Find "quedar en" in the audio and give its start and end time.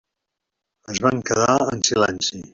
1.29-1.85